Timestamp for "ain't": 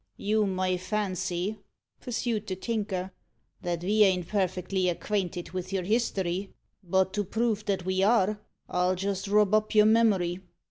4.03-4.27